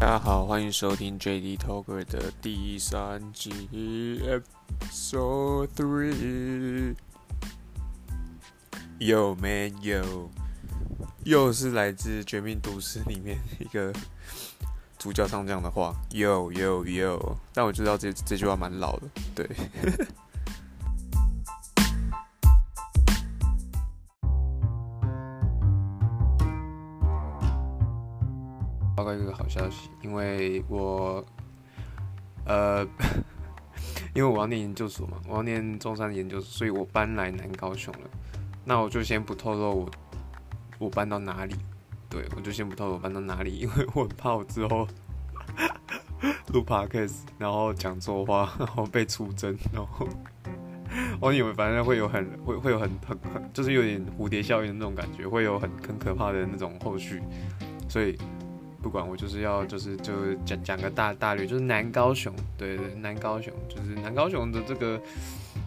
[0.00, 3.50] 大家好，欢迎收听 JD Talker 的第三集
[4.22, 6.94] Episode Three。
[9.00, 10.28] Yo man yo，
[11.24, 13.92] 又是来自《绝命毒师》里面一个
[14.96, 17.34] 主角上这样的话，Yo yo yo。
[17.52, 19.50] 但我知道这这句话蛮老的，对。
[29.48, 31.24] 消息，因为我，
[32.44, 32.86] 呃，
[34.14, 38.10] 因为我要念研究所嘛，我要念中山研究所，所以我搬来南高雄了。
[38.64, 39.90] 那我就先不透露我
[40.78, 41.56] 我搬到哪里，
[42.10, 44.86] 对，我就先不透露我搬到哪里，因为我很怕我之后
[46.52, 50.06] 录 podcast，然后讲错话，然后被出征，然后
[51.20, 57.22] 我以为反正会有很会会有很很很，就是有点蝴蝶效应的那种感觉，会有很很可怕的那种后续，
[57.88, 58.18] 所以。
[58.88, 64.98] 不管我就是要就是就讲讲个大大略，就是南高雄，对对，南高雄就是南高雄的这个，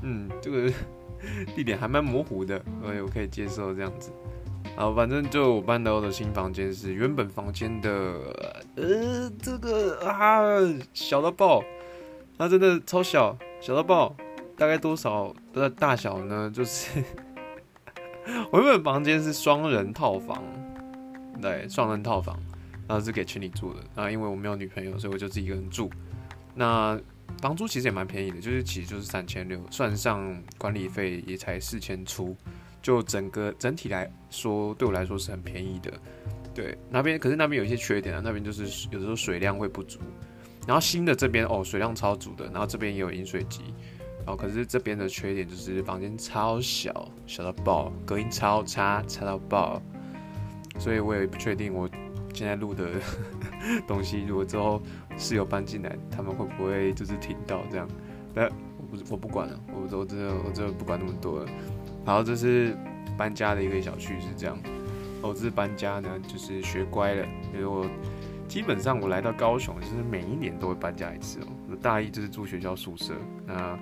[0.02, 0.68] 嗯，这个
[1.56, 4.12] 地点还蛮模糊的，所以我可以接受这样子。
[4.76, 7.90] 好，反正就我搬到的新房间是原本房间的，
[8.76, 10.42] 呃，这个啊
[10.92, 11.64] 小到爆，
[12.40, 14.16] 它真的超小，小到爆，
[14.58, 16.52] 大概多少的大小呢？
[16.52, 17.04] 就是
[18.52, 20.44] 我原本房间是双人套房，
[21.40, 22.36] 对，双人套房。
[22.88, 25.90] 然后是给群里住的，啊，因为我没有女朋友，所以我就自己一个人住。
[26.54, 27.00] 那
[27.42, 32.36] 房租其实也蛮便宜的，就是其实就是三千六，算上管理费也才四千出，
[32.82, 35.94] 就整个整体来说，对我来说是很便宜的。
[36.54, 40.00] 对，那边可是那边有一些缺点啊，那边就是有的时候水量会不足。
[40.68, 43.62] 然后新的这边哦，水量超足的，然后这边也有饮水机，
[44.18, 49.82] 然后可是这边的缺点就是房间超小，小到爆，隔音超差，差到爆，
[50.78, 51.90] 所以我也不确定我。
[52.34, 52.90] 现在录的
[53.88, 54.82] 东西，如果之后
[55.18, 57.88] 室友搬进来，他们会不会就是听到这样？
[58.34, 61.46] 但我不我不管了，我我真的我真的不管那么多了。
[62.06, 62.76] 然后这是
[63.18, 64.58] 搬家的一个小趣是这样，
[65.22, 67.86] 我这次搬家呢，就是学乖了，因为我
[68.48, 71.48] 基本上我来到高雄，就是每一年都会搬家一次哦。
[71.82, 73.14] 大一就是住学校宿舍，
[73.46, 73.78] 那。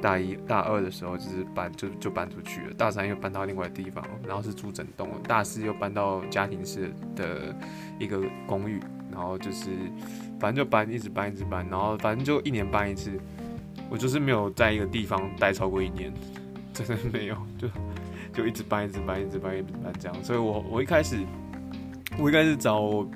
[0.00, 2.74] 大一、大二的时候就是搬，就就搬出去了。
[2.74, 5.08] 大三又搬到另外的地方，然后是住整栋。
[5.26, 7.54] 大四又搬到家庭式的
[7.98, 8.80] 一个公寓，
[9.10, 9.70] 然后就是
[10.38, 13.12] 反正就搬，一直搬，一直搬，然后反正就一年搬一次。
[13.88, 16.12] 我就是没有在一个地方待超过一年，
[16.72, 17.68] 真的没有，就
[18.32, 20.24] 就一直搬，一直搬，一直搬，一直搬这样。
[20.24, 21.18] 所以我我一开始
[22.18, 23.06] 我一开始找。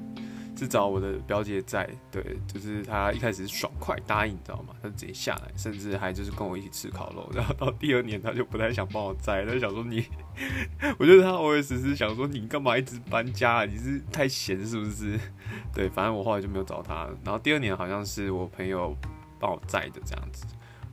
[0.64, 4.75] 是找我的表姐在，对，就是她一开始是爽快答应，你知道吗？
[4.82, 7.30] 她直接下来，甚至还就是跟我一起吃烤肉。
[7.34, 10.06] 然后到第二年，她就不太想帮我载，她就想说你，
[10.98, 13.64] 我觉得她 OS 是想说你干嘛一直搬家啊？
[13.64, 15.20] 你是太闲是不是？
[15.74, 17.08] 对，反正我后来就没有找她。
[17.22, 18.97] 然后第二年好像是我朋友
[19.38, 20.47] 帮我载的这样子。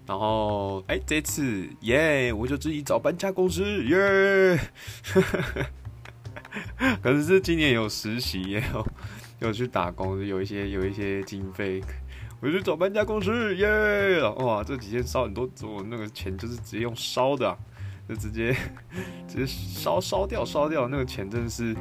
[0.05, 4.59] 然后哎，这次耶，我就自己找搬家公司耶。
[7.01, 8.61] 可是是今年有实习耶。
[8.73, 8.85] 有
[9.50, 11.81] 去打工，有一些有一些经费，
[12.41, 17.57] 我去找搬家公司耶哇，这几天烧很多，我那个钱就是直接用烧的，
[18.09, 18.53] 就直接
[19.25, 21.74] 直接烧烧掉烧掉，那个钱真的是，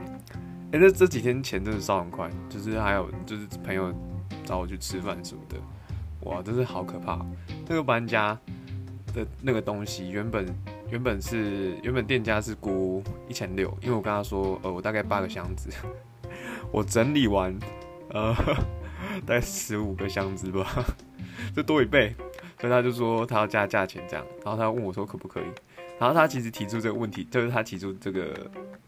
[0.70, 3.92] 哎，欸，那这几天钱真的烧很快，就是还有就是朋友
[4.44, 5.56] 找我去吃饭什么的，
[6.20, 7.18] 哇，真是好可怕！
[7.68, 8.38] 那个搬家
[9.12, 10.46] 的那个东西原本
[10.90, 15.70] 原本是原本店家是估一千六，因为我跟他说，呃，我大概八个箱子。
[16.72, 17.56] 我整理完，
[18.10, 18.34] 呃，
[19.26, 20.84] 大概十五个箱子吧，
[21.54, 22.14] 这多一倍，
[22.60, 25.44] 所以他就说他要加价钱这样，然后他问我说可不可以，
[25.98, 28.34] 然后他其实提出这个问题，就是他提出这个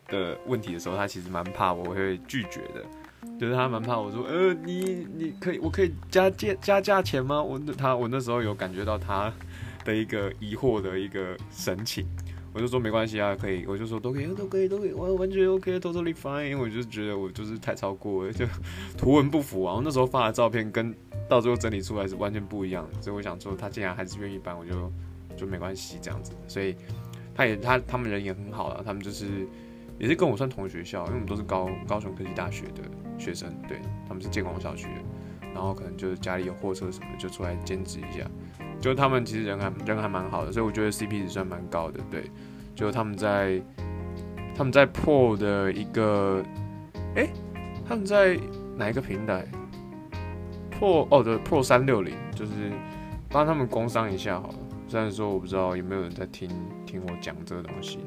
[0.09, 2.85] 的问题的时候，他其实蛮怕我会拒绝的，
[3.39, 7.43] 就是他蛮怕我说，呃，你你可以，我可以加价加价钱吗？
[7.43, 9.33] 我他我那时候有感觉到他
[9.85, 12.07] 的一个疑惑的一个神情。
[12.55, 16.49] 我就说没关系啊，可以，我就说都可以，都可以，都可以，我完全 OK，totally fine。
[16.49, 18.47] 因为我就觉得我就是太超过了， 就
[18.97, 19.75] 图文不符啊。
[19.75, 20.95] 我那时候发的照片跟
[21.29, 24.93] 到最后整理出来是完全不一样的，所以我想说他竟然还是愿意搬，我就
[25.37, 26.33] 就没关系这样子。
[26.47, 26.77] 所以
[27.35, 29.47] 他也他他们人也很好了，他们就是
[29.99, 32.83] 也是跟我算同学校，因为我们都是高高雄科技大学的
[33.19, 38.31] 学生，对，他们是建工校区的，然后可能就是家里有货车什么的，就出来兼职一下。
[38.83, 42.01] 就他们其实人还人还蛮好的，所以我觉得 CP 值算蛮高的。
[42.11, 42.25] 对，
[42.75, 43.63] 就他们在
[44.57, 46.43] 他们在破的一个，
[47.15, 47.29] 哎、
[47.89, 48.37] 他们在
[48.77, 49.47] 哪一个平台
[50.71, 52.53] 破哦，对破三六零，就是
[53.31, 54.55] 帮他们工商一下好了。
[54.89, 56.51] 虽然说我不知道有没有人在听
[56.85, 58.01] 听我讲这个东西。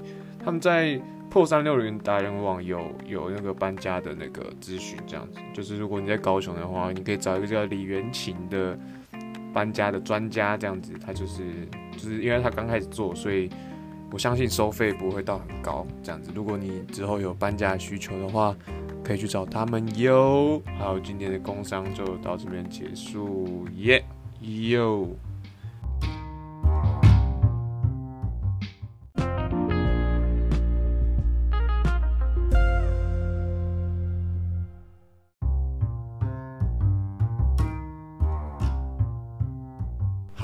[0.44, 8.78] 他们在破三六零达人网有有那个搬家的那个资讯，这样子，就是如果你在高雄的话，你可以找一个叫李元琴的
[9.56, 11.44] 搬家的专家，这样子，他就是
[11.94, 13.50] 就是因为他刚开始做，所以
[14.12, 16.30] 我相信收费不会到很高，这样子。
[16.36, 18.54] 如果你之后有搬家需求的话，
[19.02, 20.62] 可以去找他们哟。
[20.78, 24.04] 好，今天的工商就到这边结束，耶
[24.42, 25.08] 哟。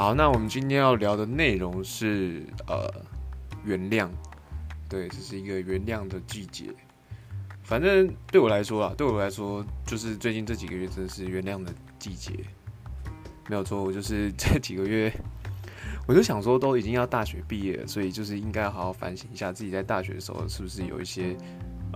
[0.02, 2.92] 好，那我们今天要聊的内容是呃
[3.64, 4.10] 原谅，
[4.90, 6.74] 对，这是一个原谅的季节。
[7.62, 12.34] 反正对我来说啊，对我来说，就是最近这几个月真的是原谅的季节，
[13.48, 13.84] 没有错。
[13.84, 15.14] 我就是这几个月，
[16.10, 21.38] 我就想说，都已经要大学毕业了，所以就是应该好好反省一下自己在大学的时候是不是有一些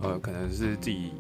[0.04, 1.14] 呃，可能是自己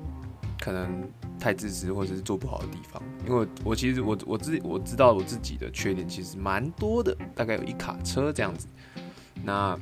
[0.59, 1.03] 可能。
[1.45, 8.67] 太自私或者是做不好的地方，因为我，其实我我自我知道我自己的缺点其实蛮多的，大概有一卡车这样子。
[9.43, 9.77] 那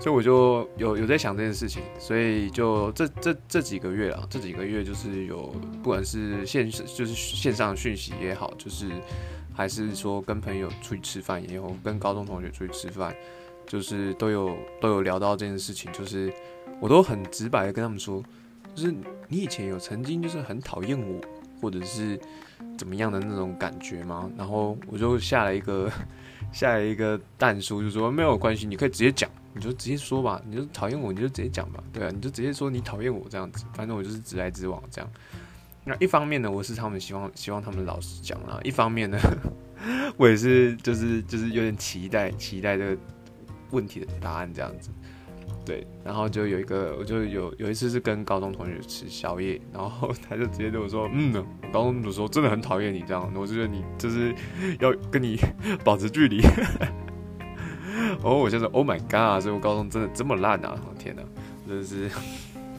[0.00, 8.90] 所以我就有有在想这件事情，所以就这这这几个月啊，这几个月就是有不管是线就是线上讯息也好，就是
[9.54, 13.14] 还是说跟朋友出去吃饭也好，跟高中同学出去吃饭，
[13.64, 16.32] 就是都有都有聊到这件事情，就是
[16.80, 18.20] 我都很直白的跟他们说。
[18.76, 18.94] 就是
[19.26, 21.18] 你以前有曾经就是很讨厌我，
[21.62, 22.20] 或者是
[22.76, 24.30] 怎么样的那种感觉吗？
[24.36, 25.90] 然后我就下了一个
[26.52, 35.10] 下了一个弹书，就说没有关系，你可以直接讲，你就直接说吧，你就讨厌我，你就直接讲吧，对啊，你就直接说你讨厌我这样子，反正我就是直来直往这样。
[35.84, 39.18] 那一方面呢，我是他们希望希望他们老实讲啦；一方面呢，
[40.18, 43.00] 我也是就是就是有点期待期待这个
[43.70, 44.90] 问题的答案这样子。
[45.66, 54.32] 对，然后就有一个，我就有有一次是跟高中同学吃宵夜，然后他就直接对我说：“嗯，我高中的时候真的很讨厌你这样，我就觉得你就是
[54.78, 55.36] 要跟你
[55.82, 56.40] 保持距离。
[58.22, 60.78] ”哦，我就说：“Oh my god！” 所以我高中真的这么烂啊！
[60.88, 61.22] 我天哪，
[61.66, 62.08] 真的是。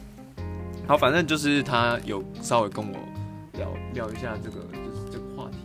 [0.88, 2.96] 好，反正就是他有稍微跟我
[3.52, 5.58] 聊聊一下这个，就是这个话题。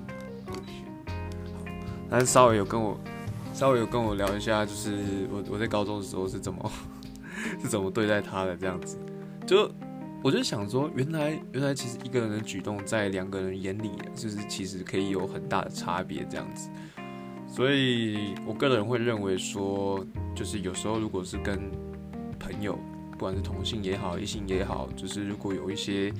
[1.53, 1.71] 好，
[2.09, 2.99] 但是稍微有跟我
[3.53, 4.91] 稍微有跟我聊一下，就是
[5.31, 6.69] 我我在高中的时候是怎么。
[7.61, 8.97] 是怎么对待他的这样子，
[9.45, 9.69] 就
[10.23, 16.69] 我就想说，原来原来其实一个人的举动在两个人眼里，就是其实可以有很大的差别这样子。
[17.45, 21.59] 所以我个人会认为说，就是有时候如果是跟
[22.39, 22.79] 朋友，
[23.11, 26.11] 不管是同性也好，异性也好，就是如果有一些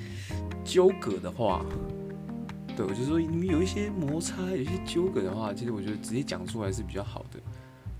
[0.65, 1.65] 纠葛的话，
[2.75, 7.39] 对，我就说你们有一些摩擦，有一些纠葛的话，其实我觉得直接讲出来是比较好的。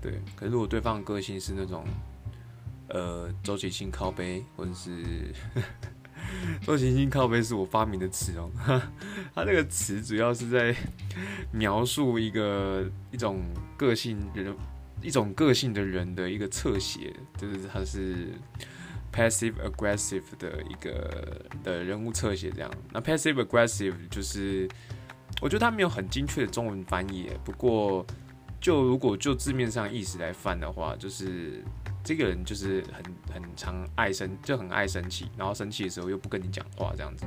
[0.02, 1.82] 对，可是如果对方个性是那种。
[2.88, 5.32] 呃，周期性靠背，或者是
[6.62, 8.50] 周期性靠背是我发明的词哦。
[9.34, 10.74] 它这个词主要是在
[11.50, 13.42] 描述一个一种
[13.76, 14.54] 个性人，
[15.02, 18.28] 一种个性的人的一个侧写，就是它是
[19.10, 22.70] passive aggressive 的一个的人物侧写这样。
[22.92, 24.68] 那 passive aggressive 就是，
[25.40, 28.06] 我觉得它没有很精确的中文翻译，不过
[28.60, 31.64] 就如果就字面上意思来翻的话，就是。
[32.04, 33.02] 这个人就是很
[33.32, 37.24] 很常爱生，就很爱生气，然后生气的时候又不跟你讲话，这样子，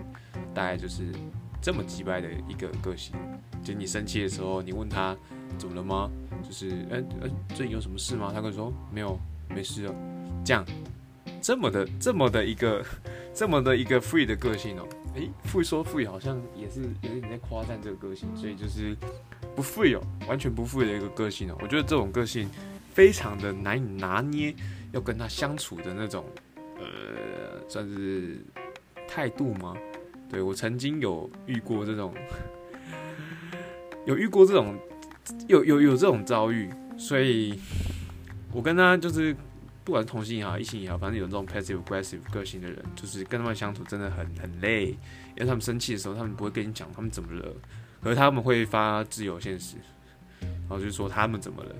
[0.53, 1.11] 大概就是
[1.59, 3.15] 这么机掰的一个个性。
[3.63, 5.17] 就你生气的时候，你问他
[5.57, 6.11] 怎么了吗？
[6.43, 8.31] 就是，哎哎，最近有什么事吗？
[8.31, 9.95] 他跟你说没有，没事哦。
[10.45, 10.63] 这样，
[11.41, 12.85] 这么的这么的一个
[13.33, 14.87] 这么的一个 free 的个性哦。
[15.15, 18.95] 哎，free 说 free 好像也是有点在夸赞这个个性，所以就是
[19.55, 21.57] 不 free 哦，完全不 free 的一个个性哦。
[21.59, 22.47] 我觉得这种个性。
[22.97, 24.51] 非常的难以拿捏，
[24.91, 26.25] 要跟他相处的那种，
[26.79, 28.43] 呃，算是
[29.07, 29.77] 态度吗？
[30.27, 32.11] 对，我曾经有遇过这种，
[34.07, 34.75] 有遇过这种，
[35.47, 37.59] 有有有这种遭遇，所以
[38.51, 39.31] 我跟他就是，
[39.83, 47.53] 不管是同性也好，异性也好，反正有这种 passive aggressive 个性的人，就是跟他们相处真的很很累，因为他们生气的时候，他们不会跟你讲他们怎么了，
[48.01, 49.75] 可是他们会发自由现实，
[50.41, 51.75] 然后就说他们怎么了。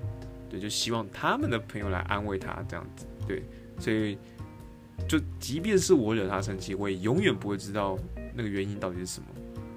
[0.48, 3.06] 对，就希望他们的朋友来安慰他，这样子。
[3.26, 3.42] 对，
[3.78, 4.16] 所以
[5.06, 7.98] 就即便是我惹他生气，我也永远不会知道
[8.34, 9.26] 那个原因到底是什么。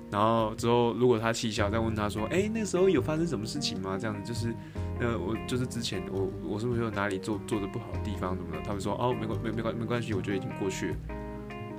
[0.10, 4.54] 然后之后，如果他气消，再问他说：“哎，那时候有发生什么事情吗？”这样子，就是，
[5.00, 8.62] 呃，我就是之前我我是不是有哪里做做的不好的地方什么的？
[8.62, 10.96] 他会说：“哦，没关没没关没关系，我觉得已经过去了。”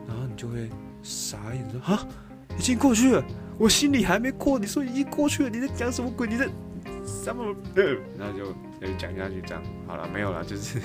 [0.09, 0.71] 然后你就会
[1.03, 2.09] 傻眼说：“啊，
[2.59, 3.23] 已经过去了，
[3.59, 6.27] 我心里还没过，你说已经过去了，你在讲什么鬼？
[6.27, 6.49] 你在
[7.05, 7.55] 什么？”
[8.19, 8.55] 然后就。
[8.83, 10.81] 可以讲下去，这样好了，没有了，就是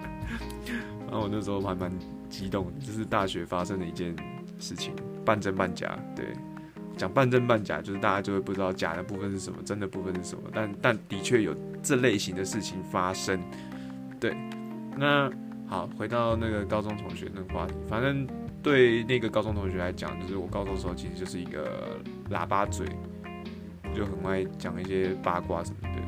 [1.06, 1.92] 然后我那时候还蛮
[2.30, 4.16] 激动的，这是大学发生的一件
[4.58, 5.98] 事情，半真半假。
[6.16, 6.24] 对，
[6.96, 10.44] 讲半真半假，就是大家就会不知道假的部分是什么，真的部分是什么。
[10.54, 13.38] 但但的确有这类型的事情发生。
[14.18, 14.34] 对，
[14.96, 15.30] 那
[15.66, 18.26] 好，回到那个高中同学那个话题，反正
[18.62, 22.00] 对那个高中同学来讲，就是我高中时候其实就是一个
[22.30, 22.86] 喇叭嘴，
[23.94, 26.00] 就很爱讲一些八卦什么的。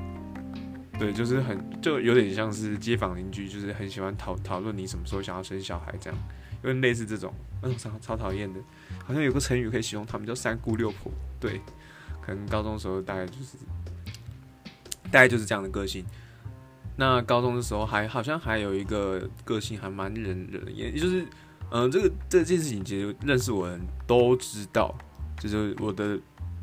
[1.03, 6.17] 对，就是很就有点像是街坊邻居，就是很喜欢讨讨论你什么时候想要生小孩这样，
[6.63, 8.61] 有点类似这种，嗯，超超讨厌的。
[9.05, 11.11] 好像有个成语可以形容他们叫三姑六婆。
[11.41, 11.61] 对，
[12.21, 13.57] 可能高中的时候大概就是
[15.11, 16.05] 大概就是这样的个性。
[16.95, 21.27] 那高中的时候还好像还有一个个性还蛮人人，也就是
[21.71, 24.97] 嗯、这个这件事情其实认识我的人都知道，
[25.41, 26.17] 就是我的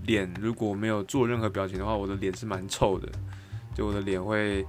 [0.05, 3.11] 脸如果没有做任何表情的话，我的脸是蛮臭的。
[3.75, 4.65] 就我的脸会，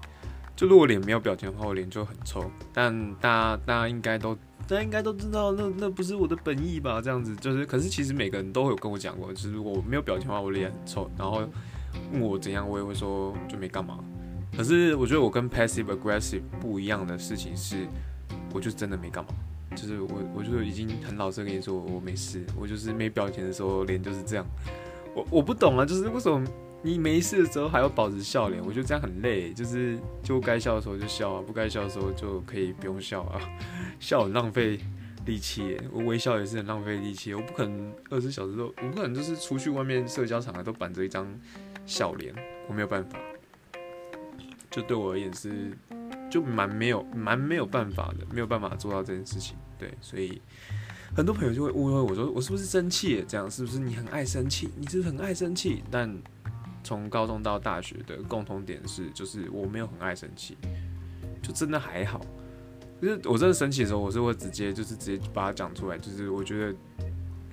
[0.54, 2.50] 就如果脸没有表情的话，我脸就很臭。
[2.72, 4.34] 但大家大家应该都，
[4.68, 7.00] 大家应该都知道，那那不是我的本意吧？
[7.00, 11.10] 这样子就是，可是其实每个人都有跟我讲过，就是如果我没有表情的话，我脸很臭。
[11.18, 11.42] 然后
[12.12, 13.98] 问我怎样，我也会说就没干嘛。
[14.56, 17.86] 可是我觉得我跟 passive aggressive 不一样的事情是，
[18.52, 19.30] 我就真的没干嘛。
[19.76, 22.44] 就是我我就已经很老实跟你说，我没事。
[22.58, 24.44] 我就是没表情的时候，脸就是这样。
[25.14, 26.44] 我我不懂啊，就是为什么？
[26.82, 29.52] 你没事的时候还要保持笑脸，我觉得这样很累。
[29.52, 33.40] 就是就该笑的时候就笑啊，不该笑的时候就可以不用笑啊。
[34.00, 34.80] 笑很浪费
[35.26, 37.34] 力气，我微笑也是很浪费力气。
[37.34, 41.26] 我不可能二十四小时都，我不可能就是出去外面社交场合都板着一张
[41.84, 42.34] 笑脸，
[42.66, 43.18] 我没有办法。
[44.70, 45.76] 就对我而言是，
[46.30, 49.56] 就蛮没有蛮没有办法的，没有办法做到这件事情。
[49.78, 50.40] 对，所以
[51.14, 53.22] 很多朋友就会误会我说我是不是生气？
[53.28, 54.70] 这样是不是你很爱生气？
[54.76, 55.82] 你是不是很爱生气？
[55.90, 56.08] 但
[56.82, 60.56] 从高中到大学的共同点是，就是我没有很爱生气，
[61.42, 62.20] 就真的还好。
[63.00, 65.96] 就是我真的生气的时候，我是会直接就是直接把它讲出来。
[65.96, 66.74] 就是我觉得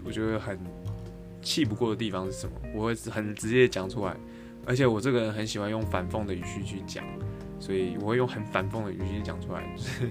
[0.03, 0.59] 我觉得很
[1.41, 4.15] 气不过的地方是什么，我会很直接讲出来。
[4.65, 7.05] 而且我这个人很喜欢用反讽的语气去讲，
[7.59, 9.63] 所以我会用很反讽的语气讲出来。
[9.77, 10.09] 就是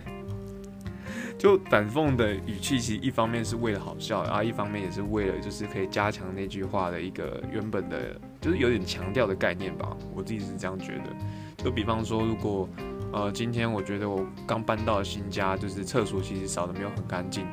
[1.38, 9.94] 就反讽的语气，其实一方面是为了好笑，然后一方面也是为了就是可以加强那句话的一个原本的，就是有点强调的概念吧。
[10.14, 11.64] 我自己是这样觉得。
[11.64, 12.68] 就比方说，如果
[13.12, 17.46] 呃今天我觉得我刚搬到新家，就是厕所其实扫的没有很干净，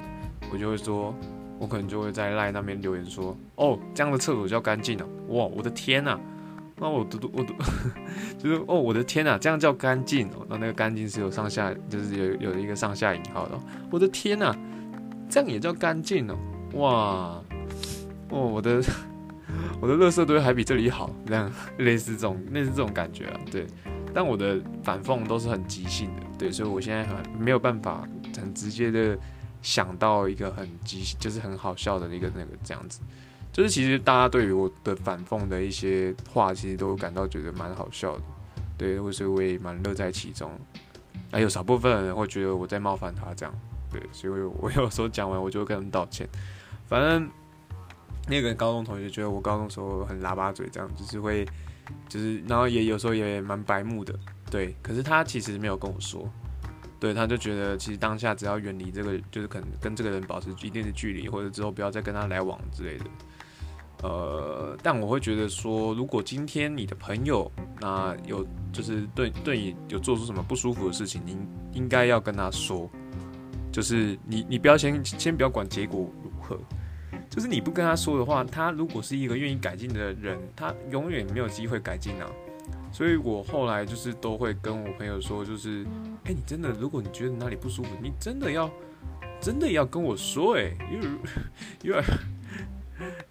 [0.51, 1.13] 我就会说，
[1.59, 5.05] 我可能就会在赖那边留言说，哦，这样的厕所叫干净啊！
[5.27, 6.19] 哇，我的天呐！
[6.77, 7.53] 那我都我都
[8.37, 10.45] 就是哦，我的天哪，这样叫干净哦？
[10.49, 13.59] 那那个干净是有上下，就是有有一个上下引号的。
[13.91, 14.55] 我的天哪，
[15.29, 16.37] 这样也叫干净哦？
[16.73, 17.43] 哇
[18.29, 18.83] 哦，我的
[19.79, 23.39] 我的垃圾堆还比这里好，这样类似这种类似这种感觉啊。
[23.51, 23.67] 对，
[24.13, 29.17] 但我的反讽都是很即兴的，对，所以我现在很没有办法很直接的
[29.61, 32.99] 想到一个很即就是很好笑的一个那个这样子。
[33.53, 38.23] 就是其实大家对于我的反讽的一些话，其实都感到觉得蛮好笑的，
[38.77, 40.51] 对，所以我也蛮乐在其中。
[41.31, 43.53] 还有少部分人会觉得我在冒犯他这样，
[43.91, 46.27] 对，所以我有时候讲完我就会跟他们道歉。
[46.87, 47.29] 反正
[48.27, 51.45] 那个高中同学觉得我高中时候很喇叭嘴，这样就是会，
[52.09, 54.17] 就是然后也有时候也蛮白目的，
[54.49, 54.75] 对。
[54.81, 56.27] 可是他其实没有跟我说，
[56.99, 63.05] 对，他就觉得其实当下只要远离这个，就是可能跟这个人保持一定的距离，或者之后不要再跟他来往之类的。
[64.03, 71.37] 呃，但我会觉得说，如果今天你的朋友那有就是对对你有做出什么不舒服的事情，你
[71.71, 72.89] 应该要跟他说，
[73.71, 76.59] 就是你你不要先先不要管结果如何，
[77.29, 82.27] 就是你不跟他说的话，他如果是一个愿意改进的人，他永远没有机会改进啊。
[82.91, 85.85] 所以我后来就是都会跟我朋友说，就是
[86.25, 88.69] 哎、你真的如果你觉得哪里不舒服，你真的要
[89.39, 91.07] 真的要跟我说、欸，哎因为
[91.83, 92.03] 因为。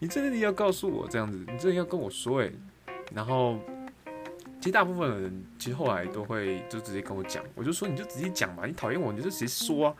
[0.03, 2.51] 你真的要告诉我这样子，你真的要跟我说哎，
[3.15, 3.57] 然后
[4.59, 9.97] 其实大部分的人其实后来都会就直接跟我讲，我就说你就直接讲吧，你讨厌我你就直接说啊，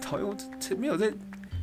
[0.00, 1.12] 讨厌我这没有在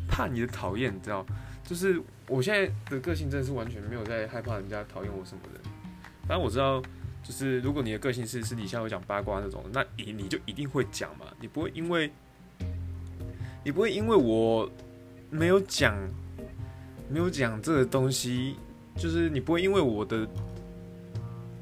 [0.07, 1.25] 怕你的讨厌，你知道？
[1.63, 5.59] 就是我现在的个性真的是完全没有在害怕人家讨厌我什么的。
[6.27, 6.79] 反正我知道，
[7.23, 12.11] 就是如果你的个性是私底下会讲八卦那种，那你你就一定会讲嘛，你不会因为
[13.63, 14.69] 你不会因为我
[15.31, 15.97] 没有讲。
[17.09, 18.55] 没有讲这个东西，
[18.95, 20.27] 就是你不会因为我的，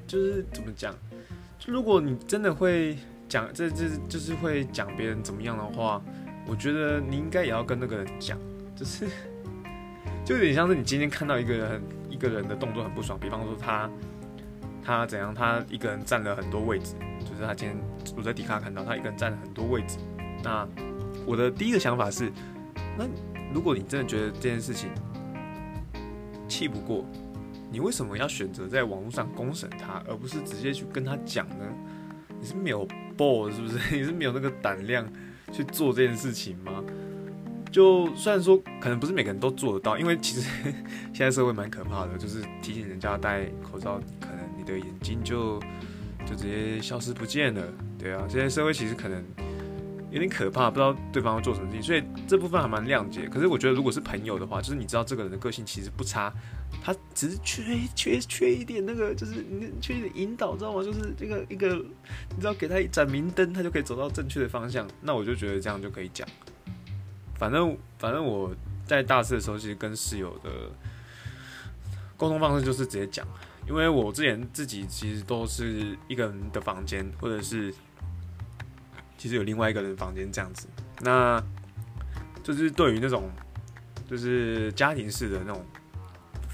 [0.06, 0.94] 就是怎么讲？
[1.58, 2.98] 就如果你真的会
[3.30, 6.02] 讲，这这就是会讲别人怎么样的话，
[6.46, 8.38] 我觉得你应该也要跟那个人讲，
[8.76, 9.08] 就是
[10.26, 13.90] 就有点像是你今天看到一个人一个人的动作很不爽，比方说他
[14.84, 17.78] 他怎样，他一个人占了很多位置，就是他今天
[18.16, 19.98] 我在迪卡看到他一个人占了很多位置，
[20.44, 20.68] 那
[21.26, 22.32] 我的第一个想法是，
[22.98, 23.06] 那
[23.54, 24.90] 如果你真的觉得这件事情
[26.48, 27.06] 气不过，
[27.72, 31.66] 你为什么要选择在网络上公审他，而不是直接去跟他讲呢？
[32.40, 32.88] 你是没有
[33.18, 33.78] 魄是不是？
[33.96, 35.08] 你是没有那个胆量
[35.52, 36.84] 去做这件事情吗？
[37.72, 40.50] 就虽然说可能不是每个人都做得到，因为其实
[41.14, 45.60] 现在社会蛮可怕的，就是提醒人家戴口罩，可能你的眼睛就
[46.26, 47.62] 就直接消失不见了。
[48.00, 49.22] 对啊，现在社会其实可能
[50.10, 53.28] 有点可怕，不知道对方会做什么事情，所以这部分还蛮谅解。
[53.28, 56.34] 可是我觉得如果是朋友的话，就是你知道这个人的个性其实不差，
[56.82, 60.82] 他只是缺缺缺一点那个，就是你缺一点引导，知道吗？
[60.82, 64.88] 就是这个一个，你知道给他一盏明灯，他就可以走到正确的方向。
[65.02, 66.28] 那我就觉得这样就可以讲。
[67.36, 70.50] 反正反正我在大四的时候，其实跟室友的
[72.16, 73.28] 沟通方式就是直接讲，
[73.68, 77.74] 因为我之前自己其实都是一个人的房间，或者是
[79.18, 80.68] 其实有另外一个人房间这样子。
[81.02, 81.44] 那
[82.44, 83.30] 就是对于那种
[84.08, 85.66] 就是家庭式的那种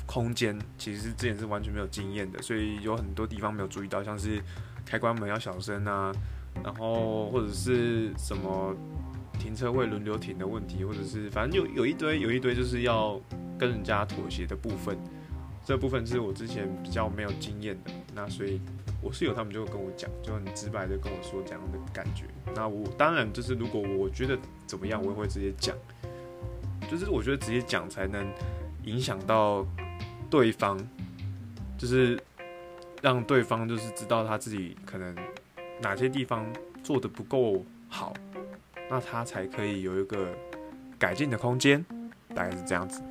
[0.05, 4.41] 空间，其实之前是完全没有经验的，所以有很多地方没有注意到，像是
[4.85, 6.11] 开关门要小声啊，
[6.63, 8.75] 然后或者是什么。
[9.39, 13.19] 停车位轮流停的问题，或者是反正有有一堆有一堆就是要
[13.57, 14.97] 跟人家妥协的部分，
[15.65, 18.61] 这部分是我之前比较没有经验的，那所以
[19.03, 22.23] 我室友他们就会跟我讲，就很直白的跟我说这样的感觉。
[22.55, 25.75] 那我当然就是如果我觉得怎么样，我也会直接讲，
[26.89, 28.25] 就是我觉得直接讲才能
[28.85, 29.67] 影响到
[30.29, 30.77] 对方，
[31.77, 32.17] 就是
[33.01, 35.13] 让对方就是知道他自己可能
[35.81, 36.45] 哪些地方
[36.81, 38.13] 做得不够好。
[38.89, 40.27] 那他才可以有一个
[40.99, 41.83] 改进的空间，
[42.35, 43.01] 大概是这样子。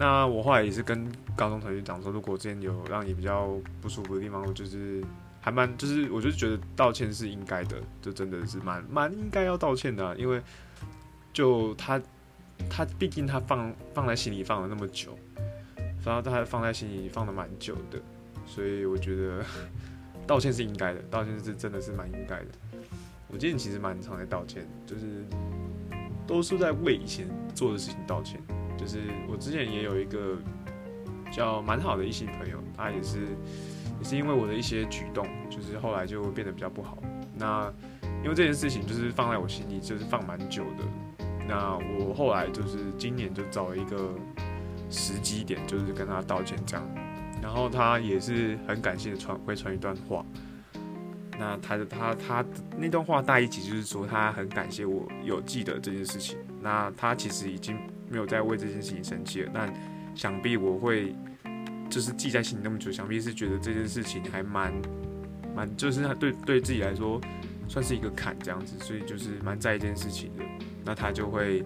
[0.00, 5.04] 那我后来也是跟高中同学讲说，如果之前有让你比较不舒服的地方，我就是
[5.42, 10.40] 还蛮，就是我就觉得道歉是应该的，就真的是蛮蛮应该要道歉的，因为
[11.34, 12.00] 就他
[12.70, 15.18] 他毕竟他放放在心里放了那么久，
[16.02, 18.00] 然后他放在心里放了蛮久的，
[18.46, 19.44] 所以我觉得
[20.26, 22.46] 道歉是应该的，道歉是真的是蛮应该的。
[23.28, 25.26] 我今天其实蛮常在道歉，就是
[26.26, 28.40] 都是在为以前做的事情道歉。
[28.80, 30.38] 就是我之前也有一个
[31.30, 33.26] 叫蛮好的异性朋友，他也是
[33.98, 36.96] 也是因为我的一些举动，就是后来就变得比较不好。
[37.36, 37.70] 那
[38.22, 41.26] 因为这件事情就是放在我心里，就是放蛮久的。
[41.46, 44.14] 那我后来就是今年就找了一个
[44.88, 46.88] 时机点，就是跟他道歉这样。
[47.42, 50.24] 然后他也是很感谢的传会传一段话。
[51.38, 52.44] 那他的他他
[52.78, 56.38] 那段话大意其实就是说，他很感谢我有记得这件事情。
[56.62, 57.78] 那他其实已经
[58.10, 59.50] 没有再为这件事情生气了。
[59.54, 59.72] 但
[60.14, 61.14] 想必我会
[61.88, 64.72] 就是记在心里那么久，想必是觉得这件事情还蛮
[65.54, 67.20] 蛮，就是他对对自己来说
[67.68, 70.44] 算是一个坎这样子，所以就是蛮在意这件事情的。
[70.84, 71.64] 那他就会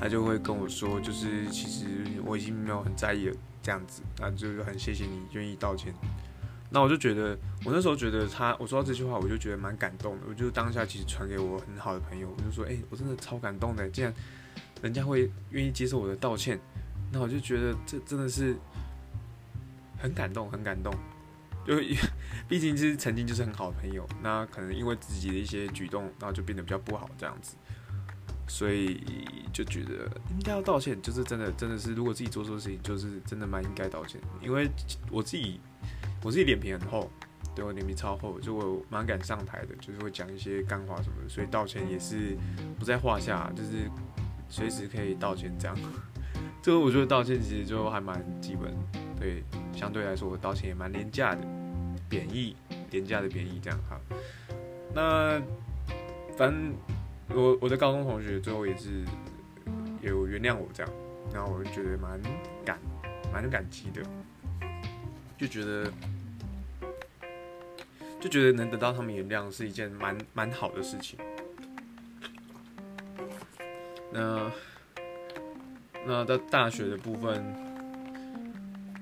[0.00, 1.86] 他就会跟我说，就是其实
[2.24, 4.02] 我已经没有很在意了这样子。
[4.18, 5.92] 那就是很谢谢你愿意道歉。
[6.70, 10.26] 那我就觉得，我那时候觉得他，我说到这句话，我就觉得蛮感动的。
[10.28, 14.12] 我就当下其实传给我很好的朋友，我就说，哎、我真的超感动的，竟然
[14.82, 16.58] 人家会愿意接受我的道歉。
[17.12, 18.56] 那我就觉得这真的是
[19.98, 20.92] 很感动，很感动。
[21.66, 21.76] 就
[22.48, 27.56] 毕竟是曾经就是很好的朋友，那可能因为自己的一些举动，然后就变得比较不好这样子，
[28.46, 29.02] 所以
[29.52, 31.00] 就觉得应该要道歉。
[31.02, 34.20] 就是真的，真的是如果自己做错事情，就是真的蛮应该道歉。
[34.42, 34.68] 因为
[35.10, 35.60] 我自己。
[36.20, 37.08] 我自己脸皮很厚，
[37.54, 42.36] 对，我脸皮超厚，就我蛮敢上台的，就是会讲一些干话什么的，所以道歉也是
[42.76, 43.88] 不在话下，就是
[44.48, 45.76] 随时可以道歉这样。
[46.62, 48.74] 这个我觉得道歉其实就还蛮基本，
[49.18, 51.42] 对，相对来说我道歉也蛮廉价的，
[52.08, 52.56] 贬义，
[52.90, 53.98] 廉价的贬义这样哈。
[54.94, 55.40] 那
[56.36, 56.74] 反正
[57.34, 59.04] 我我的高中同学最后也是
[60.02, 60.92] 有原谅我这样，
[61.32, 62.20] 然后我就觉得蛮
[62.64, 62.78] 感
[63.32, 64.02] 蛮感激的。
[65.38, 65.92] 就觉得，
[68.18, 71.16] 就觉得能得到他们原谅是一件蛮蛮好的事情。
[74.12, 74.50] 那
[76.06, 77.42] 那到大学的部分，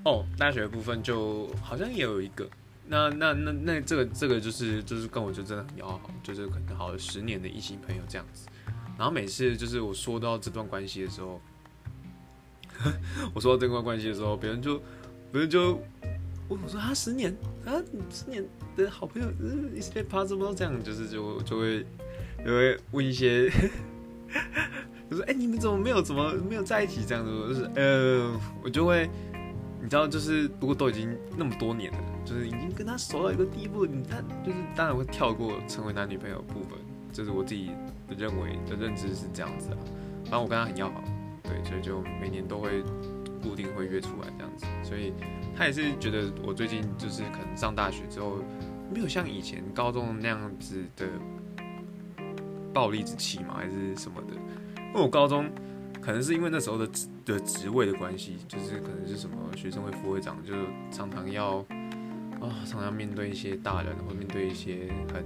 [0.03, 2.47] 哦，大学的部分就好像也有一个。
[2.87, 8.47] 那那那那这个这个就是就是跟我就真的很要好，就是可能好了十年的异性朋友这样子。
[8.97, 11.41] 然后每次就是我说到这段关系的时候，
[13.35, 14.81] 我说到这段关系的时候，别人就
[15.31, 15.81] 别人就。
[16.49, 17.75] 我说他十年啊，
[18.09, 18.41] 十年
[18.77, 19.29] 的好朋友，
[19.75, 21.85] 一直被怕这么多，这样就是就就会
[22.39, 23.51] 就会问一些，
[25.09, 27.31] 就说哎、你们怎么没有怎么没有在一起这样子？
[27.47, 29.09] 就是呃，我就会
[29.81, 36.71] 你知道，就是不过都已经那么多年了，就是已经跟他熟到一个地步，你看就是当然会跳过成为男女朋友部分，
[37.13, 37.71] 这是我自己
[38.07, 39.77] 的认为的认知是这样子啊。
[40.25, 41.01] 反正我跟他很要好，
[41.41, 42.83] 对，所以就每年都会
[43.41, 44.65] 固定会约出来这样子。
[44.83, 45.13] 所以
[45.55, 48.39] 他也是觉得我最近就是可能上大学之后，
[48.93, 51.07] 没有像以前高中那样子的
[52.73, 54.33] 暴力之气嘛，还是什么的。
[54.87, 55.49] 因为我高中
[56.01, 60.53] 可能是因为那时候的职的职位的关系，就是可能是什么学生会副会长，就
[60.91, 61.65] 常常要啊、
[62.41, 65.25] 哦，常常面对一些大人，或面对一些很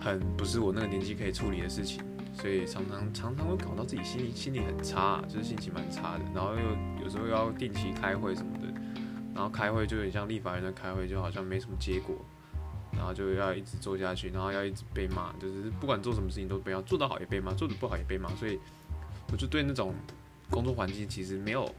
[0.00, 2.02] 很不是我那个年纪可以处理的事情，
[2.34, 6.24] 所以常常常常会搞到自己心里心里很差，就是心情蛮差的。
[6.34, 8.66] 然后又有时候要定期开会什么的，
[9.34, 12.16] 然后开会就有点像立法院的开会，就好像没什么结果。
[12.92, 18.58] 然后就要一直做下去，然后要一直被骂，就是不管做什么事情都不要做得好也被骂，做得不好也被骂，所以
[19.32, 19.94] 我就对那种
[20.50, 21.72] 工作环境其实没有，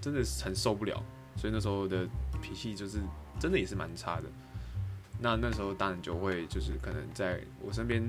[0.00, 1.02] 真的是很受不了，
[1.36, 2.06] 所以那时候的
[2.40, 2.98] 脾气就是
[3.38, 4.24] 真的也是蛮差的。
[5.18, 8.02] 那那时候当然就会就是可能在我身边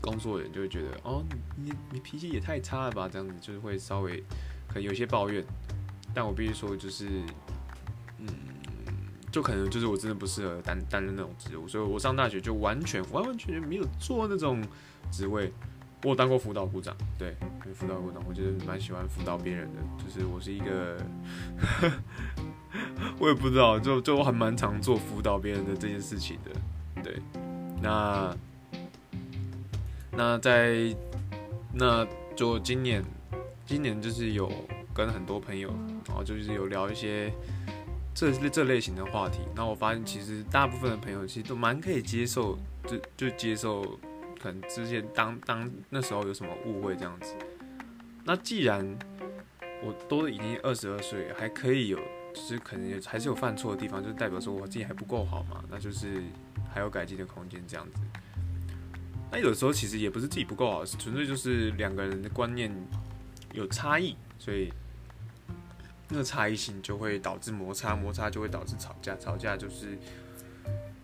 [0.00, 1.24] 工作的人就会觉得，哦，
[1.56, 4.22] 你你脾气也太差了吧，这样子就是会稍微
[4.68, 5.44] 可能有些抱怨，
[6.12, 7.08] 但我必须说就是，
[8.18, 8.26] 嗯。
[9.32, 14.62] 就可能就是我真的不适合担担任那种职务，所以我上大学就完全完完全全没有做那种
[15.10, 15.50] 职位。
[16.04, 17.34] 我当过辅导部长，对，
[17.74, 20.98] 辅导部长，我觉得蛮喜欢辅导别人的，就是我是一个，
[23.18, 27.22] 我也不知道，就就我还蛮常做辅导别人的这件事情的，对。
[27.80, 28.36] 那
[30.10, 30.94] 那在
[31.72, 33.02] 那就今年，
[33.64, 34.52] 今年就是有
[34.92, 35.72] 跟很多朋友，
[36.08, 37.32] 然后就是有聊一些。
[38.14, 43.98] 这这类型的话题，那我发现其实大部分的朋友其实都蛮可以接受，就就接受
[44.40, 47.34] 可能之前当当那时候有什么误会这样子。
[48.22, 48.86] 那既然
[49.82, 51.98] 我都已经二十二岁，还可以有，
[52.34, 56.22] 就是可能还是有犯错的地方，就代表说我自己还不够好嘛，那就是
[56.72, 58.00] 还有改进的空间这样子。
[59.30, 62.70] 那有时候其实也不是自己不够好，纯粹就是两个人的观念
[63.54, 64.70] 有差异，所以。
[66.12, 69.98] 那个差异性就会导致摩擦，摩擦就会导致吵架，吵架就是，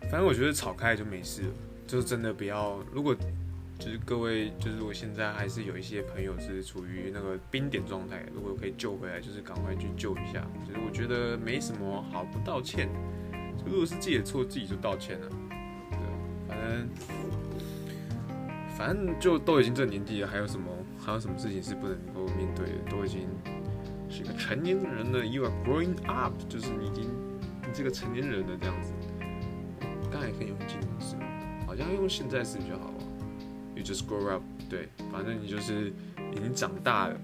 [0.03, 1.49] 反正我觉得吵开就没事了，
[1.87, 2.79] 就是真的不要。
[2.93, 3.17] 如果
[3.79, 10.47] 就是各位，就是我现在还是有一些朋友是处于那个冰点状态，如果可以救回来，就是赶快去救一下。
[10.67, 12.91] 就是我觉得没什么好不道歉，
[13.57, 15.29] 就如果是自己的错，自己就道歉了。
[15.91, 15.99] 对，
[16.47, 16.89] 反正
[18.77, 20.67] 反正就都已经这年纪了，还有什么
[20.99, 23.27] 还有什么事情是不能够面对的，都已经。
[24.11, 28.93] 是一个成年人了，You are growing up，就是你已经你这个成年人了这样子。
[30.11, 31.17] 刚才可以用进行式，
[31.67, 33.05] 好像用现在式比较好啊。
[33.77, 35.93] You just grow up，对，反正你就是
[36.33, 37.17] 已经长大了。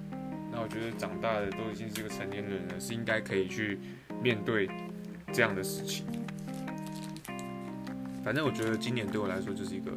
[0.53, 3.79] 那我觉得长大了都已经是一个成年人了，是应该可以去
[4.23, 4.69] 面对
[5.33, 6.05] 这样的事情。
[8.23, 9.91] 反正我觉得今年对我来说就是一个，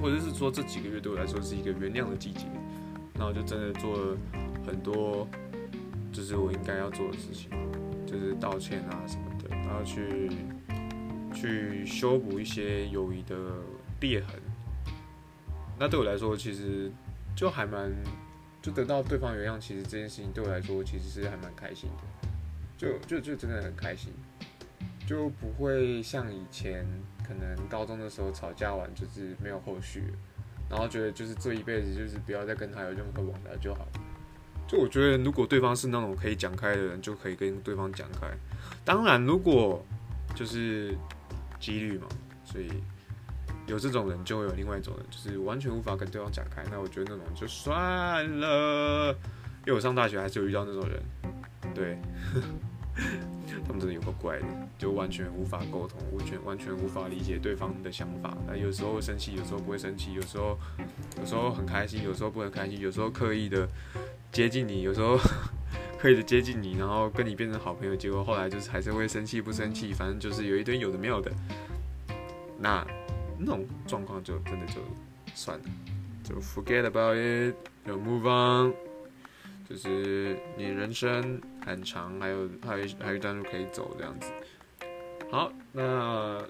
[0.00, 2.46] 或者是说这几个月对我来说是一个原谅的季节。
[3.14, 4.16] 那我就真的做了
[4.66, 5.26] 很多。
[6.16, 7.50] 就是我应该要做的事情，
[8.06, 10.30] 就是道歉啊什么的，然后去
[11.34, 13.36] 去修补一些友谊的
[14.00, 14.40] 裂痕。
[15.78, 16.90] 那对我来说，其实
[17.36, 17.92] 就还蛮，
[18.62, 22.28] 就得到对方原谅，其实这件事情对我来说，其实是还蛮开心的，
[22.78, 24.10] 就就就真的很开心，
[25.06, 26.86] 就不会像以前
[27.28, 30.04] 可能高中的时候吵架完就是没有后续，
[30.70, 33.92] 然后觉得就是这一辈子就是不要再跟他有任何往来就好了。
[34.66, 38.26] 就我觉得，如果对方是那种可以讲开的人，就可以跟对方讲开。
[38.84, 39.84] 当然，如果
[40.34, 40.96] 就是
[41.60, 42.06] 几率嘛，
[42.44, 42.68] 所以
[43.66, 46.64] 有这种人，就会有另外一种人，就是完全无法跟对方讲开。
[46.70, 49.12] 那我觉得那种就算了，
[49.60, 51.02] 因为我上大学还是有遇到那种人，
[51.74, 51.98] 对。
[53.66, 54.46] 他们真的有个怪的，
[54.78, 58.36] 就完全无法沟通，完全完全无法理解对方的想法。
[58.46, 60.58] 那有时候会生气，有时候不会生气，有时候
[61.18, 63.68] 有时候很开心，有时候不很开心，有时候刻意的
[64.36, 65.16] 接近你，有时候
[65.98, 71.32] 刻意的接近你，然后跟你变成好朋友，结果后来就是还是会生气不生气，反正就是有一堆有的没有的。
[72.58, 72.86] 那
[73.38, 74.74] 那种状况就真的就
[75.34, 75.64] 算了，
[76.22, 77.54] 就 forget about it，
[77.86, 78.74] 就 move on。
[79.66, 84.30] 就是你人生很长，还有还有还有一段路可以走，这样子。
[85.30, 86.44] 好，那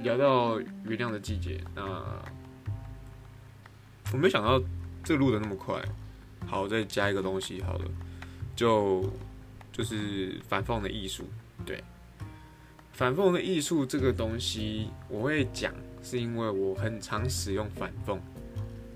[0.00, 1.84] 聊到原谅的季节，那
[4.14, 4.58] 我没想到
[5.04, 5.78] 这录的那么快。
[6.46, 7.84] 好，再加一个东西，好了，
[8.54, 9.04] 就
[9.72, 11.24] 就是反讽的艺术。
[11.66, 11.82] 对，
[12.92, 18.18] 反讽的艺术这个东西，我会讲，是因为我很常使用反讽，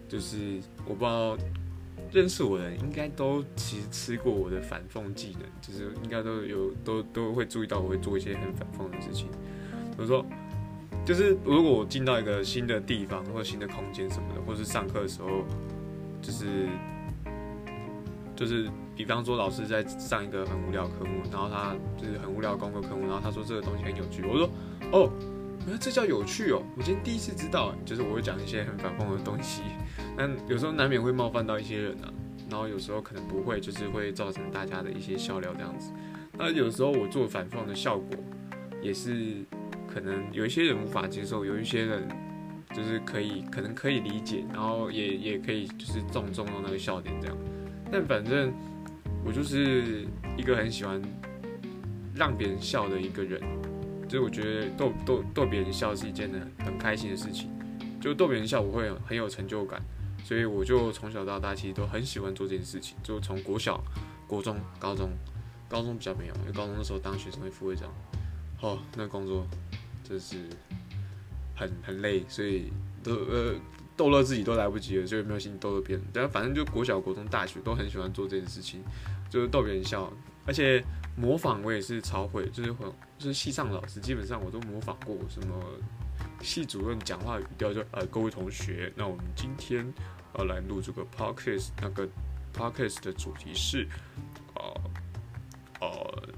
[0.09, 1.37] 就是我不知道。
[2.11, 9.29] 认识我的人应该都其实吃过我的反讽技能，就是应该都有都都会注意到我会做一些很反讽的事情。
[9.95, 10.25] 比如说，
[11.05, 15.45] 就是如果我进到一个新的地方或者新的空间什么的，或是上课的时候，
[16.23, 16.67] 就是
[18.39, 24.49] 就是比方说老师在上一个很无聊科目，然后他就是很无聊功课科目，然后他说这个东西很有趣，我说
[24.93, 25.11] 哦，
[25.67, 29.63] 原来这叫有趣哦，我今天第一次知道，就是我会讲一些很反讽的东西，
[30.17, 32.13] 但有时候难免会冒犯到一些人啊，
[32.49, 35.93] 然后有时候可能不会，就是会造成大家的一些笑料这样子，
[36.39, 38.17] 那有时候我做反讽的效果
[38.81, 39.45] 也是。
[39.91, 42.07] 可能有一些人无法接受，有一些人
[42.77, 47.37] 就是可以，可能可以理解，然后也也可以就是中中到那个笑点这样。
[47.91, 48.53] 但反正
[49.25, 51.01] 我就是一个很喜欢
[52.15, 53.41] 让别人笑的一个人，
[54.09, 57.51] 就是我觉得逗逗逗别人笑是一件很很开心的事情，
[58.01, 59.83] 就逗别人笑我会很有成就感，
[60.25, 63.83] 所以我就从小到大其实都很喜欢做这件事情，就从国小、
[64.27, 65.11] 国中、高中，
[65.69, 67.89] 高中比较没有，因为高中的时候当学生会副会长，
[68.61, 69.47] 哦，那工作。
[70.05, 70.37] 就是
[71.55, 72.73] 很很累，所以
[73.05, 73.55] 都呃
[73.99, 76.05] 逗乐自己都来不及了，就没有心情逗乐别人。
[76.13, 78.83] 但反正就国小、国中、大学都很喜欢做这件事情，
[79.29, 80.11] 就是逗别人笑，
[80.47, 80.83] 而且
[81.17, 85.55] 模仿我也是超会，就是很就是系上老师基本上我都模仿过，什么
[86.41, 89.85] 系主任讲话语调就呃各位同学，那我们今天
[90.33, 92.09] 呃来录这个 podcast，那个
[92.55, 93.87] podcast 的主题是
[94.55, 94.81] 呃
[95.81, 96.29] 呃。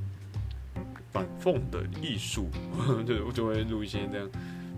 [1.12, 2.48] 反讽的艺术，
[3.04, 4.30] 就我就会录一些这样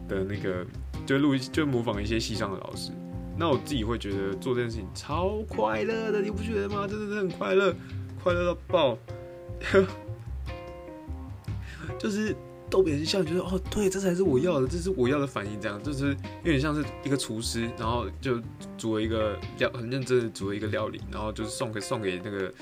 [0.08, 0.64] 的那个，
[1.06, 2.92] 就录一就模仿一些系上的老师。
[3.36, 6.86] 那我自己会觉得做这件事情超快乐的，你不觉得吗？
[6.86, 7.74] 真的是很快乐，
[8.22, 8.98] 快乐到爆。
[11.98, 12.34] 就是
[12.68, 15.60] 逗别人笑，觉得哦，对，这才是我要的，这是我要的反应。
[15.60, 16.08] 这样就是
[16.44, 18.40] 有点像是一个厨师，然后就
[18.76, 22.52] 煮了一个料，很认真的煮了一个料理，然后就是送给送给那个。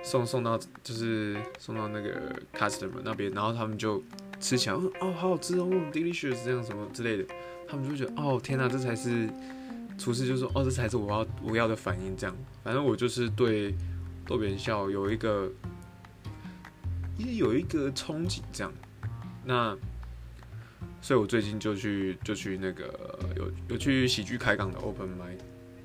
[0.00, 4.00] 送送到就是送到那个 customer 那边，然后他们就
[4.38, 7.24] 吃起来，哦，好好吃哦，delicious 这样什么之类的，
[7.68, 9.28] 他们就觉得，哦，天哪，这才是
[9.98, 12.34] 厨师就说，哦，这才是我要我要的反应，这样。
[12.64, 13.74] 反正我就是对
[14.26, 15.50] 逗别人笑有一个，
[17.18, 18.72] 有一个憧憬，这样。
[19.44, 19.76] 那，
[21.00, 25.38] 所以我最近就去就去那个有有去喜剧开港的 open mic，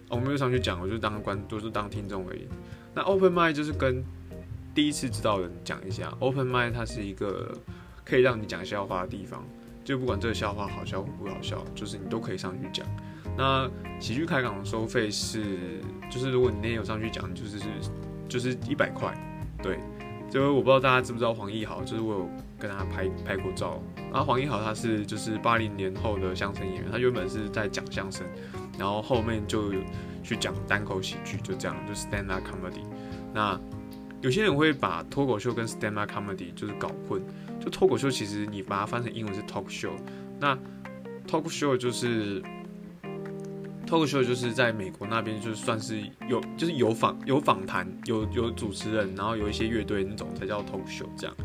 [0.09, 2.47] 哦，我没有上去讲，我就当观，都、就是当听众而已。
[2.93, 4.03] 那 open mic 就是跟
[4.75, 7.57] 第一次知道的人讲一下，open mic 它是一个
[8.03, 9.43] 可以让你讲笑话的地方，
[9.83, 12.85] 就不管这个笑话好笑不好笑，就是你都可以上去讲。
[13.37, 13.69] 那
[13.99, 17.65] 喜剧开港的收费是，就是如果你那天有上去讲，就是是
[18.27, 19.13] 就是一百块，
[19.61, 19.79] 对。
[20.29, 23.79] 就我不知道大家知不知道黄义豪，就是我有跟他拍拍过照。
[24.11, 28.25] 然后黄义豪他是就是八零年后的相声演员，他原本是在讲相声，
[28.77, 29.71] 然后后面就。
[30.25, 32.85] 去讲单口喜剧，就这样，就 stand up comedy。
[33.33, 33.59] 那
[34.21, 37.21] 有些人会把脱口秀跟 stand up comedy 就是搞混。
[37.63, 39.91] 就脱口秀其实你把它翻成英文是 talk show。
[40.39, 40.57] 那
[41.27, 42.41] talk show 就是
[43.87, 51.35] talk show 就是在美国那边就算是有就是有访有访谈有有主持人，然后有一些乐队那种才叫 talk show 这样。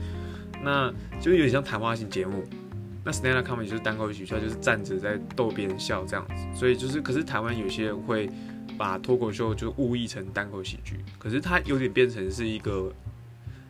[0.65, 2.43] 那就有点像谈话型节目。
[3.05, 6.59] 那 stand up comedy 就是单口喜剧，就是站着在逗别人笑这样子。
[6.59, 8.29] 所以就是可是台湾有些人会。
[8.77, 12.93] 把脱口秀就误译成单口喜剧，可是它有点变成是一个，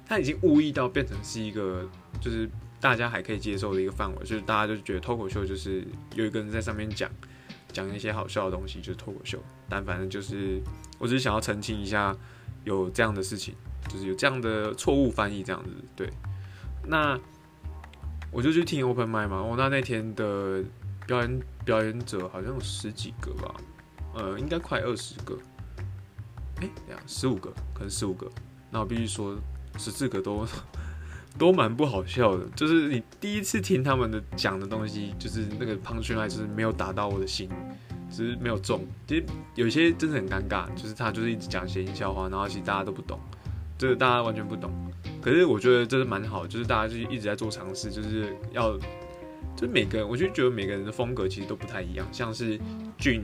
[0.04, 1.88] 它已经误译到变成是一个，
[2.20, 2.48] 就是
[2.80, 7.10] 大家还可以接受的一个范围，就是大家就觉得脱口秀就是有一个人在上面讲
[7.72, 9.42] 讲一些好笑的东西，就是脱口秀。
[9.68, 10.60] 但反正就是，
[10.98, 12.16] 我只是想要澄清一下，
[12.64, 13.54] 有这样的事情，
[13.88, 15.70] 就是有这样的错误翻译这样子。
[15.94, 16.10] 对，
[16.86, 17.18] 那
[18.30, 20.62] 我就去听 open mic 嘛，我那那天的
[21.06, 23.54] 表演表演者好像有十几个吧。
[24.14, 25.38] 呃，应该快二十个，
[26.56, 28.28] 哎、欸，这样十五个，可能十五个。
[28.70, 29.36] 那我必须说，
[29.76, 30.46] 十四个都
[31.38, 32.44] 都蛮不好笑的。
[32.56, 37.48] 就是你第一次听他们的讲的东西，就是那个 punchline 就是没有打到我的心，
[38.10, 38.84] 只是没有中。
[39.06, 39.24] 其实
[39.54, 43.18] 有些真的很尴尬，就是他就是一直讲谐音笑话，然后其实大家都不懂，
[43.78, 44.72] 就是大家完全不懂。
[45.22, 48.76] 可是我觉得这是蛮好，就是大家就一直在做尝试，就是要，
[49.56, 52.58] 就是每个人，我就觉得每个人的风格其实都不太一样，像是
[52.98, 53.22] 俊。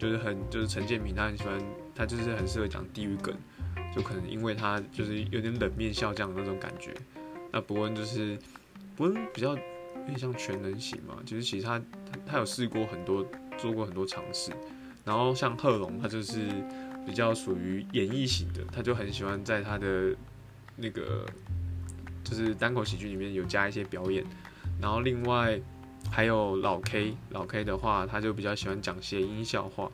[0.00, 1.60] 就是很就是陈建平，他很喜欢，
[1.94, 3.34] 他就是很适合讲地狱梗，
[3.94, 6.94] 就可能因为他就是有点冷面笑匠的那种感觉。
[7.52, 8.38] 那伯恩就是
[8.96, 9.62] 伯恩比较有
[10.06, 13.26] 点像全能型嘛，就是其实他他，他有试过很多，
[13.58, 14.52] 做过很多尝试。
[15.04, 16.48] 然后像贺龙，他就是
[17.06, 20.14] 比较属于演绎型的，他就很喜欢在他的
[20.76, 21.24] 那个
[22.22, 24.24] 就是单口喜剧里面有加一些表演。
[24.80, 25.60] 然后另外。
[26.10, 29.88] 还有老 K，老 K 的话，他就比较喜欢讲谐音笑话，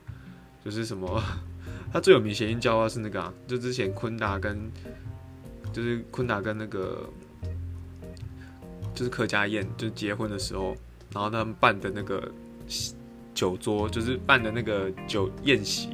[0.64, 1.20] 就是什么，
[1.92, 4.70] 他最有名谐音笑话是那个啊，就之前坤达跟，
[5.72, 7.10] 就是坤达跟那个，
[8.96, 10.74] 就是客家宴就结婚的时候，
[11.12, 12.32] 然后他们办的那个
[13.34, 15.90] 酒桌，就是办的那个酒宴席，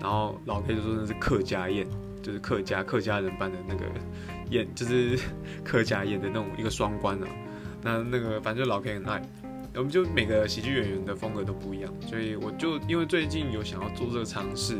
[0.00, 1.86] 然后老 K 就说那是客家宴，
[2.20, 3.84] 就是客家客家人办的那个
[4.50, 5.16] 宴，就是
[5.64, 7.28] 客家宴的那种一个双关啊。
[7.82, 9.22] 那那个反正就老 K 很爱，
[9.76, 14.76] 我们就每个喜剧演员的风格都不一样，所以我就因为最近有想要做这个尝试，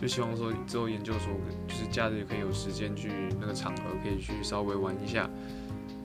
[0.00, 1.32] 就希望说之后研究所
[1.68, 3.08] 就是假日可以有时间去
[3.40, 5.30] 那个场合可以去稍微玩一下。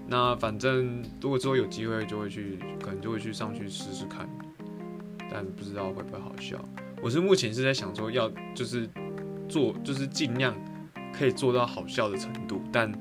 [0.08, 4.28] 那反正如果之后有机会就会去，可能就会去上去试试看，
[5.30, 6.58] 但不知道会不会好笑。
[7.02, 8.90] 我是目前是在想说要就是
[9.48, 10.56] 做就是尽量
[11.14, 12.92] 可以做到好笑的程度，但。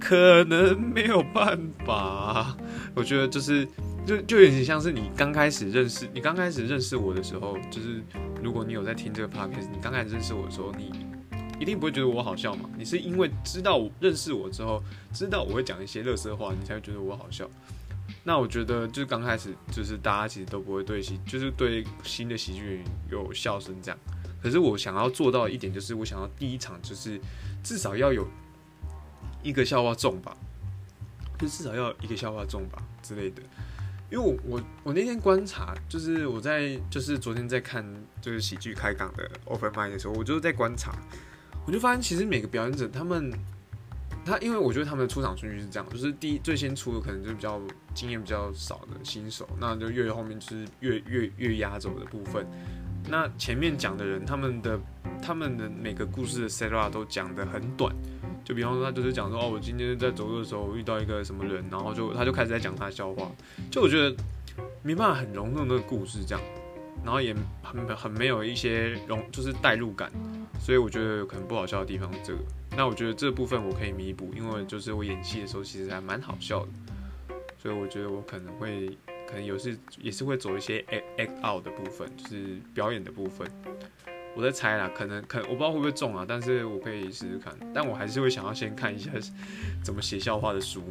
[0.00, 2.54] 可能没有办法，
[2.94, 3.66] 我觉得就是
[4.04, 8.02] 就就有点像是你刚开始认识你刚开始认识我的时候，就是
[8.42, 11.03] 如果你有在听这个 podcast，你刚开始认识我的时候，你
[11.64, 12.68] 一定不会觉得我好笑嘛？
[12.76, 14.82] 你是因为知道我认识我之后，
[15.14, 17.48] 知道我会讲一些乐色话，你才会觉得我好笑。
[18.22, 23.98] 那我觉得就是刚开始就是大家其实都不会对喜，就是对新的喜剧演员有笑声这样。
[24.42, 27.18] 可是我想要做到一点，就是我想要第一场就是
[27.62, 28.28] 至少要有。
[29.42, 30.34] 一个笑话中吧，
[31.38, 33.42] 就至少要一个笑话中吧之类的。
[34.10, 37.84] 因为我我我那天观察，就是我在就是昨天在看
[38.22, 40.96] 就是喜剧开港的 open m i d 的时候，我就是在观察，
[41.66, 43.32] 我就发现其实每个表演者他们
[44.24, 47.60] 他因为我觉得他们的出场顺序是这样，就是第一最先出的可能就比较
[47.94, 52.46] 经验比较少的新手，那就越后面就是越越越压轴的部分。
[53.06, 54.80] 那前面讲的人他们的
[55.22, 57.94] 他们的每个故事的 set up 都讲得很短。
[58.42, 63.30] 就比方说，他就是讲说，哦，我今天在走路的时候遇到一个什么人，然后就他就开始在讲他的笑话，
[63.70, 64.14] 就我觉得
[64.82, 66.44] 没办法很融入那个故事这样，
[67.04, 70.10] 然后也很很没有一些融，就是代入感，
[70.58, 72.38] 所以我觉得可能不好笑的地方这个。
[72.76, 76.68] 那我觉得这部分我可以弥补，因为就是我演戏的时候其实还蛮好笑的，
[77.56, 78.88] 所以我觉得我可能会
[79.28, 80.84] 可能有时也是会走一些
[81.18, 83.46] act out 的部分，就是表演的部分。
[84.36, 87.54] 我在猜啦，可能可我不知道会不会中啊，但是我可以试试看。
[87.72, 89.12] 但我还是会想要先看一下
[89.84, 90.82] 怎么写笑话的书，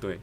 [0.00, 0.18] 对，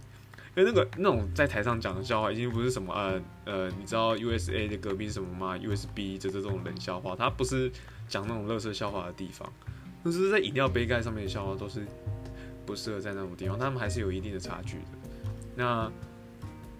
[0.57, 7.71] 因为那个那种在台上讲的笑话已经不是什么呃呃，你知道 USA 的隔壁是什么吗？USB 就这种冷笑话，它不是
[8.09, 9.47] 讲那种垃圾笑话的地方，
[10.03, 11.85] 就是在饮料杯盖上面的笑话都是
[12.65, 14.85] 不适合在那种地方，他们还是有一定的差距的。
[15.55, 15.91] 那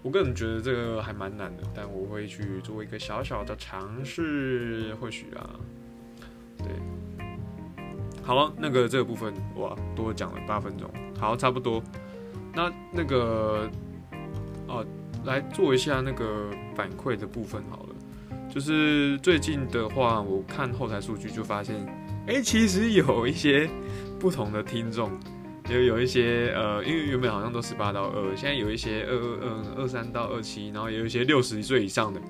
[0.02, 5.50] 我个人觉得这个还蛮难的，但我会去做一个小小的尝试，或许啊。
[6.58, 6.66] 对，
[8.24, 11.80] 好了，那个这个部分哇，多讲了八分钟，好，差不多。
[12.58, 13.70] 那那个
[14.66, 14.84] 哦，
[15.24, 17.94] 来做一下那个反馈的部分好了。
[18.52, 21.76] 就是最近的话，我看后台数据就发现，
[22.26, 23.70] 哎、其实有一些
[24.18, 25.08] 不同的听众，
[25.66, 29.38] 就有一些呃，因为原本好像都十八到二，现在有一些二二
[29.76, 32.20] 二二三到二七，然后也有一些六十岁以上的，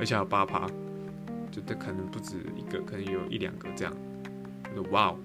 [0.00, 0.66] 而且还有八趴。
[1.52, 3.94] 就这可能不止一个，可能有一两个这样。
[4.90, 5.18] 哇哦，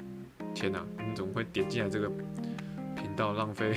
[0.54, 0.86] 天哪！
[1.00, 2.08] 你怎么会点进来这个
[2.96, 3.76] 频道，浪费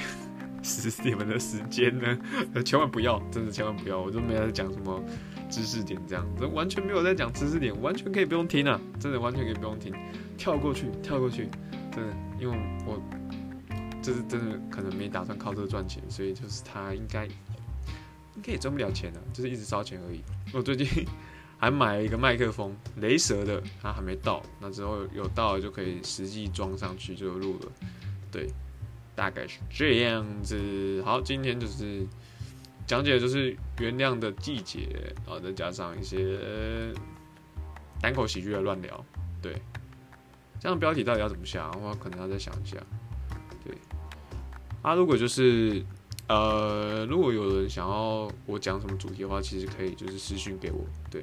[1.05, 2.19] 你们的时间呢？
[2.65, 4.01] 千万不要，真的千万不要！
[4.01, 5.03] 我都没有在讲什么
[5.51, 8.81] 知识点，这样，这完全没有在讲知识点，完全可以不用听啊！
[8.99, 9.93] 真的完全可以不用听，
[10.37, 11.49] 跳过去，跳过去，
[11.93, 13.01] 真的，因为我
[14.03, 20.21] 这是真的可能没打算靠这个赚钱，所以就是他应该应该也赚不了钱的，就是一直烧钱而已。
[20.53, 20.87] 我最近。
[21.57, 27.73] 还买了一个麦克风，雷蛇的，它还没到，那之后有到了就可以实际装上去就录了。
[28.31, 28.51] 对，
[29.15, 31.03] 大概是这样子。
[31.05, 32.07] 好，今天就是
[32.87, 34.89] 讲解的就是原谅的季节，
[35.25, 36.39] 然后再加上一些
[38.01, 39.05] 单口喜剧的乱聊。
[39.41, 39.55] 对，
[40.61, 41.71] 这样标题到底要怎么下？
[41.83, 42.77] 我可能要再想一下。
[43.65, 43.75] 对，
[44.83, 45.85] 啊，如果就是。
[46.27, 51.23] 呃，如果有人想要我讲什么主题的话，其实可以就是私讯给我，对，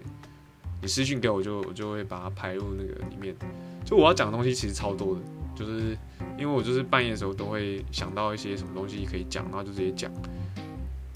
[0.80, 3.36] 你私讯给我就我就会把它排入那个里面。
[3.84, 5.21] 就我要讲的东西其实超多的，
[5.55, 5.97] 就是
[6.37, 10.11] 因为我就是半夜的时候都会想到一些什么东西可以讲，然后就直接讲。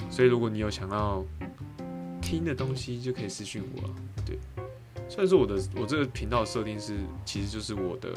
[0.10, 1.24] 所以如果你有想要
[2.22, 3.82] 听的东西，就可以私讯我，
[4.26, 4.38] 对。
[5.08, 8.10] 虽然说我的我这个频道设定是其实就是我的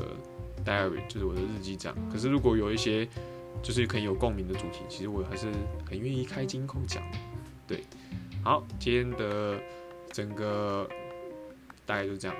[0.65, 3.09] diary，就是我的日记这样，可是如果有一些。
[3.61, 5.49] 就是可以有共鸣的主题，其实我还是
[5.85, 7.03] 很愿意开金口讲。
[7.67, 7.83] 对，
[8.45, 9.59] 好，今天的
[10.13, 10.89] 整个
[11.85, 12.37] 大概就这样，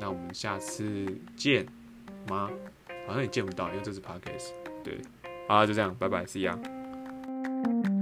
[0.00, 1.64] 那我们下次见
[2.28, 2.50] 吗？
[3.08, 4.50] 好像也见不到，因为这是 podcast。
[4.84, 5.00] 对，
[5.48, 7.97] 好，就这样，拜拜，See ya。